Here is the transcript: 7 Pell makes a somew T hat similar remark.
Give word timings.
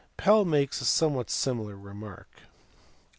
7 0.13 0.13
Pell 0.17 0.45
makes 0.45 0.81
a 0.81 0.83
somew 0.83 1.11
T 1.11 1.17
hat 1.19 1.29
similar 1.29 1.77
remark. 1.77 2.27